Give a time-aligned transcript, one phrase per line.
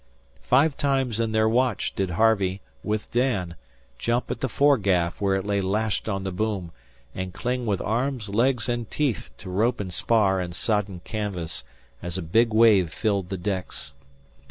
[0.41, 3.53] Five times in their watch did Harvey, with Dan,
[3.99, 6.71] jump at the foregaff where it lay lashed on the boom,
[7.13, 11.63] and cling with arms, legs, and teeth to rope and spar and sodden canvas
[12.01, 13.93] as a big wave filled the decks.